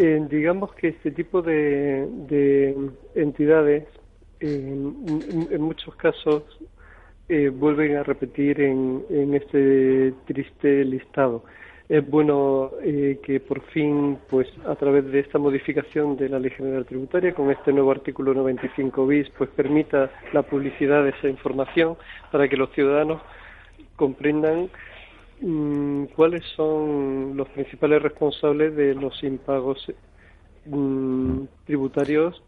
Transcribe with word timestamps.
Eh, 0.00 0.24
digamos 0.30 0.72
que 0.74 0.90
este 0.90 1.10
tipo 1.10 1.42
de, 1.42 2.06
de 2.28 2.72
entidades 3.16 3.84
en, 4.38 5.60
muchos 5.60 5.96
casos 5.96 6.44
eh, 7.28 7.48
vuelven 7.48 7.96
a 7.96 8.04
repetir 8.04 8.60
en, 8.60 9.04
en, 9.10 9.34
este 9.34 10.14
triste 10.24 10.84
listado. 10.84 11.42
Es 11.88 12.08
bueno 12.08 12.70
eh, 12.80 13.18
que 13.24 13.40
por 13.40 13.60
fin, 13.72 14.18
pues 14.30 14.46
a 14.68 14.76
través 14.76 15.04
de 15.06 15.18
esta 15.18 15.40
modificación 15.40 16.16
de 16.16 16.28
la 16.28 16.38
Ley 16.38 16.52
General 16.52 16.86
Tributaria, 16.86 17.34
con 17.34 17.50
este 17.50 17.72
nuevo 17.72 17.90
artículo 17.90 18.32
95 18.34 19.04
bis, 19.04 19.28
pues 19.30 19.50
permita 19.50 20.12
la 20.32 20.42
publicidad 20.42 21.02
de 21.02 21.10
esa 21.10 21.28
información 21.28 21.96
para 22.30 22.46
que 22.48 22.56
los 22.56 22.70
ciudadanos 22.70 23.20
comprendan 23.96 24.70
¿cuáles 26.14 26.42
son 26.56 27.36
los 27.36 27.48
principales 27.48 28.02
responsables 28.02 28.74
de 28.74 28.94
los 28.94 29.22
impagos 29.22 29.92
mm, 30.66 31.42
tributarios 31.64 32.42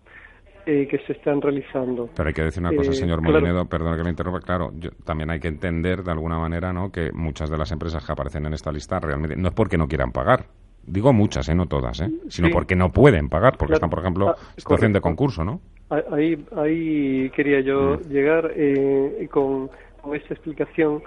eh, 0.66 0.86
que 0.88 0.98
se 1.06 1.14
están 1.14 1.40
realizando. 1.40 2.10
Pero 2.14 2.28
hay 2.28 2.34
que 2.34 2.42
decir 2.42 2.62
una 2.62 2.76
cosa, 2.76 2.90
eh, 2.90 2.94
señor 2.94 3.22
Molinedo, 3.22 3.64
perdón 3.66 3.96
que 3.96 4.04
me 4.04 4.10
interrumpa, 4.10 4.40
claro, 4.40 4.72
también 5.04 5.30
hay 5.30 5.40
que 5.40 5.48
entender 5.48 6.02
de 6.02 6.10
alguna 6.12 6.38
manera 6.38 6.72
¿no? 6.72 6.92
que 6.92 7.10
muchas 7.12 7.48
de 7.50 7.56
las 7.56 7.72
empresas 7.72 8.04
que 8.04 8.12
aparecen 8.12 8.44
en 8.46 8.52
esta 8.52 8.70
lista 8.70 9.00
realmente 9.00 9.36
no 9.36 9.48
es 9.48 9.54
porque 9.54 9.78
no 9.78 9.88
quieran 9.88 10.12
pagar, 10.12 10.44
digo 10.86 11.12
muchas, 11.12 11.48
¿eh? 11.48 11.54
no 11.54 11.66
todas, 11.66 12.00
¿eh? 12.00 12.10
sino 12.28 12.50
porque 12.50 12.76
no 12.76 12.92
pueden 12.92 13.28
pagar, 13.28 13.56
porque 13.56 13.74
están, 13.74 13.90
por 13.90 14.00
ejemplo, 14.00 14.28
ah, 14.28 14.36
situación 14.56 14.92
de 14.92 15.00
concurso, 15.00 15.44
¿no? 15.44 15.60
Ahí, 15.88 16.44
ahí 16.56 17.30
quería 17.30 17.60
yo 17.60 17.96
mm. 17.96 18.08
llegar 18.10 18.52
eh, 18.54 19.28
con, 19.30 19.70
con 20.02 20.14
esta 20.14 20.34
explicación 20.34 21.02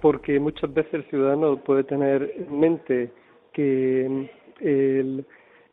porque 0.00 0.38
muchas 0.40 0.72
veces 0.72 0.94
el 0.94 1.04
ciudadano 1.04 1.56
puede 1.58 1.84
tener 1.84 2.32
en 2.36 2.60
mente 2.60 3.10
que 3.52 4.28
el, 4.60 5.24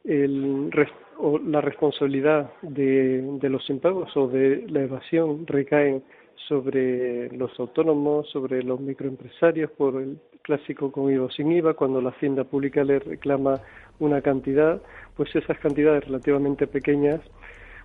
el, 0.03 0.71
o 1.17 1.37
la 1.39 1.61
responsabilidad 1.61 2.51
de, 2.61 3.21
de 3.39 3.49
los 3.49 3.69
impagos 3.69 4.15
o 4.15 4.27
de 4.27 4.65
la 4.69 4.81
evasión 4.81 5.45
recaen 5.47 6.03
sobre 6.47 7.29
los 7.37 7.57
autónomos, 7.59 8.29
sobre 8.29 8.63
los 8.63 8.79
microempresarios 8.79 9.71
por 9.71 10.01
el 10.01 10.17
clásico 10.41 10.91
con 10.91 11.11
IVA 11.11 11.25
o 11.25 11.31
sin 11.31 11.51
IVA, 11.51 11.73
cuando 11.73 12.01
la 12.01 12.09
hacienda 12.09 12.43
pública 12.43 12.83
le 12.83 12.99
reclama 12.99 13.61
una 13.99 14.21
cantidad, 14.21 14.81
pues 15.15 15.33
esas 15.35 15.57
cantidades 15.59 16.05
relativamente 16.05 16.67
pequeñas, 16.67 17.21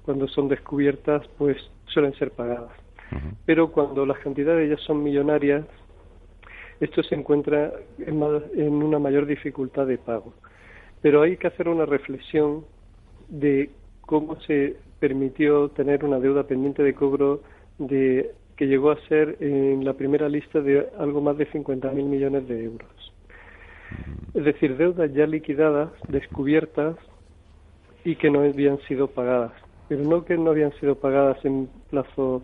cuando 0.04 0.26
son 0.28 0.48
descubiertas, 0.48 1.26
pues 1.38 1.56
suelen 1.86 2.14
ser 2.14 2.32
pagadas. 2.32 2.72
Pero 3.46 3.70
cuando 3.72 4.04
las 4.04 4.18
cantidades 4.18 4.68
ya 4.68 4.76
son 4.84 5.02
millonarias, 5.02 5.64
esto 6.80 7.02
se 7.02 7.14
encuentra 7.14 7.72
en, 7.98 8.22
una 8.72 8.98
mayor 8.98 9.26
dificultad 9.26 9.86
de 9.86 9.98
pago. 9.98 10.32
Pero 11.02 11.22
hay 11.22 11.36
que 11.36 11.48
hacer 11.48 11.68
una 11.68 11.86
reflexión 11.86 12.64
de 13.28 13.70
cómo 14.02 14.40
se 14.42 14.76
permitió 15.00 15.68
tener 15.70 16.04
una 16.04 16.18
deuda 16.18 16.44
pendiente 16.44 16.82
de 16.82 16.94
cobro 16.94 17.40
de 17.78 18.32
que 18.56 18.66
llegó 18.66 18.90
a 18.90 19.00
ser 19.08 19.36
en 19.40 19.84
la 19.84 19.92
primera 19.92 20.28
lista 20.28 20.60
de 20.60 20.88
algo 20.98 21.20
más 21.20 21.36
de 21.36 21.48
50.000 21.48 21.92
millones 21.94 22.48
de 22.48 22.64
euros. 22.64 23.14
Es 24.34 24.44
decir, 24.44 24.76
deudas 24.76 25.12
ya 25.12 25.26
liquidadas, 25.26 25.90
descubiertas 26.08 26.96
y 28.04 28.16
que 28.16 28.30
no 28.30 28.40
habían 28.40 28.78
sido 28.88 29.08
pagadas. 29.08 29.52
Pero 29.88 30.02
no 30.04 30.24
que 30.24 30.36
no 30.36 30.50
habían 30.50 30.72
sido 30.80 30.96
pagadas 30.96 31.42
en 31.44 31.68
plazo 31.90 32.42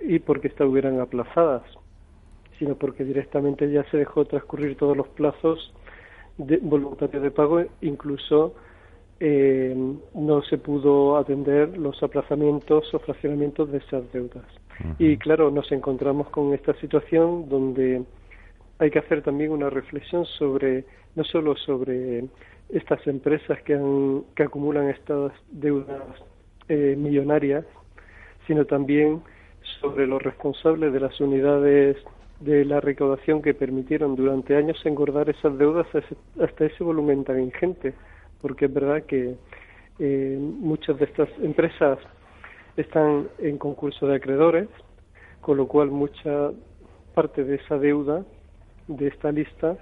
y 0.00 0.18
porque 0.18 0.48
estuvieran 0.48 1.00
aplazadas, 1.00 1.62
sino 2.60 2.76
porque 2.76 3.04
directamente 3.04 3.72
ya 3.72 3.82
se 3.90 3.96
dejó 3.96 4.26
transcurrir 4.26 4.76
todos 4.76 4.94
los 4.94 5.08
plazos 5.08 5.72
de, 6.36 6.58
voluntarios 6.58 7.22
de 7.22 7.30
pago, 7.30 7.64
incluso 7.80 8.54
eh, 9.18 9.74
no 10.14 10.42
se 10.42 10.58
pudo 10.58 11.16
atender 11.16 11.78
los 11.78 12.00
aplazamientos 12.02 12.92
o 12.92 12.98
fraccionamientos 12.98 13.72
de 13.72 13.78
esas 13.78 14.12
deudas. 14.12 14.44
Y 14.98 15.16
claro, 15.16 15.50
nos 15.50 15.72
encontramos 15.72 16.28
con 16.28 16.54
esta 16.54 16.74
situación 16.80 17.48
donde 17.48 18.02
hay 18.78 18.90
que 18.90 18.98
hacer 18.98 19.22
también 19.22 19.52
una 19.52 19.70
reflexión 19.70 20.26
sobre, 20.26 20.84
no 21.16 21.24
solo 21.24 21.56
sobre 21.56 22.24
estas 22.68 23.06
empresas 23.06 23.60
que, 23.62 23.74
han, 23.74 24.22
que 24.34 24.42
acumulan 24.42 24.88
estas 24.88 25.32
deudas 25.50 26.02
eh, 26.68 26.94
millonarias, 26.96 27.64
sino 28.46 28.66
también 28.66 29.22
sobre 29.80 30.06
los 30.06 30.22
responsables 30.22 30.92
de 30.92 31.00
las 31.00 31.18
unidades 31.20 31.96
de 32.40 32.64
la 32.64 32.80
recaudación 32.80 33.42
que 33.42 33.54
permitieron 33.54 34.16
durante 34.16 34.56
años 34.56 34.80
engordar 34.84 35.28
esas 35.28 35.56
deudas 35.58 35.86
hasta 36.40 36.64
ese 36.64 36.82
volumen 36.82 37.24
tan 37.24 37.40
ingente, 37.40 37.94
porque 38.40 38.64
es 38.64 38.74
verdad 38.74 39.02
que 39.04 39.36
eh, 39.98 40.38
muchas 40.40 40.98
de 40.98 41.04
estas 41.04 41.28
empresas 41.42 41.98
están 42.76 43.28
en 43.38 43.58
concurso 43.58 44.06
de 44.06 44.16
acreedores, 44.16 44.68
con 45.42 45.58
lo 45.58 45.68
cual 45.68 45.90
mucha 45.90 46.50
parte 47.14 47.44
de 47.44 47.56
esa 47.56 47.78
deuda 47.78 48.24
de 48.88 49.08
esta 49.08 49.30
lista 49.30 49.76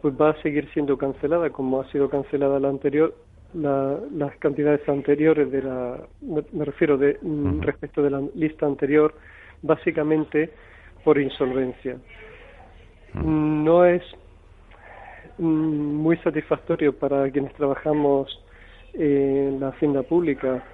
pues 0.00 0.14
va 0.20 0.30
a 0.30 0.42
seguir 0.42 0.68
siendo 0.72 0.98
cancelada 0.98 1.50
como 1.50 1.80
ha 1.80 1.90
sido 1.90 2.10
cancelada 2.10 2.60
la 2.60 2.68
anterior 2.68 3.14
las 3.54 4.34
cantidades 4.38 4.86
anteriores 4.88 5.50
de 5.50 5.62
la 5.62 6.00
me, 6.22 6.64
refiero 6.64 6.96
de 6.96 7.18
respecto 7.60 8.02
de 8.02 8.10
la 8.10 8.22
lista 8.34 8.66
anterior 8.66 9.14
básicamente 9.60 10.50
por 11.04 11.18
insolvencia. 11.18 11.98
No 13.14 13.84
es 13.84 14.02
muy 15.38 16.16
satisfactorio 16.18 16.96
para 16.96 17.30
quienes 17.30 17.52
trabajamos 17.54 18.42
en 18.94 19.60
la 19.60 19.68
hacienda 19.68 20.02
pública 20.02 20.64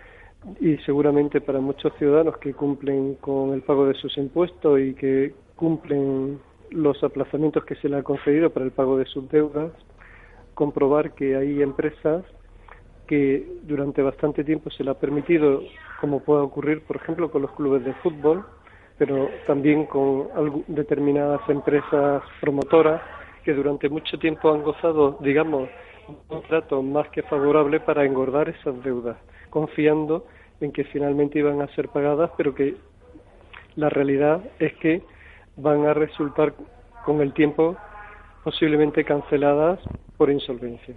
y 0.61 0.77
seguramente 0.78 1.41
para 1.41 1.61
muchos 1.61 1.93
ciudadanos 1.99 2.39
que 2.39 2.55
cumplen 2.55 3.15
con 3.16 3.53
el 3.53 3.62
pago 3.62 3.87
de 3.87 3.94
sus 3.94 4.16
impuestos 4.19 4.81
y 4.81 4.94
que 4.94 5.34
cumplen 5.56 6.39
los 6.71 7.03
aplazamientos 7.03 7.65
que 7.65 7.75
se 7.77 7.89
le 7.89 7.97
ha 7.97 8.03
concedido 8.03 8.50
para 8.50 8.65
el 8.65 8.72
pago 8.72 8.99
de 8.99 9.06
sus 9.06 9.28
deudas, 9.31 9.72
comprobar 10.55 11.12
que 11.15 11.37
hay 11.37 11.62
empresas 11.62 12.25
que 13.06 13.47
durante 13.62 14.03
bastante 14.03 14.45
tiempo 14.45 14.71
se 14.71 14.84
le 14.84 14.91
ha 14.91 14.95
permitido, 14.95 15.62
como 16.00 16.21
puede 16.21 16.43
ocurrir, 16.43 16.83
por 16.83 16.97
ejemplo, 16.97 17.31
con 17.31 17.43
los 17.43 17.50
clubes 17.53 17.84
de 17.84 17.95
fútbol, 17.95 18.45
pero 18.98 19.28
también 19.47 19.86
con 19.86 20.64
determinadas 20.66 21.41
empresas 21.48 22.22
promotoras 22.41 23.00
que 23.44 23.54
durante 23.54 23.88
mucho 23.88 24.19
tiempo 24.19 24.53
han 24.53 24.62
gozado, 24.62 25.16
digamos, 25.20 25.69
un 26.28 26.42
trato 26.42 26.82
más 26.82 27.09
que 27.10 27.22
favorable 27.22 27.81
para 27.81 28.04
engordar 28.04 28.48
esas 28.48 28.82
deudas, 28.82 29.16
confiando 29.50 30.26
en 30.60 30.72
que 30.72 30.84
finalmente 30.84 31.38
iban 31.38 31.62
a 31.62 31.69
ser 31.75 31.88
pagadas, 31.88 32.31
pero 32.36 32.54
que 32.54 32.75
la 33.76 33.88
realidad 33.88 34.42
es 34.59 34.75
que 34.75 35.03
van 35.56 35.86
a 35.86 35.94
resultar 35.94 36.54
con 37.04 37.20
el 37.20 37.32
tiempo 37.32 37.76
posiblemente 38.42 39.04
canceladas 39.04 39.78
por 40.16 40.30
insolvencia. 40.30 40.94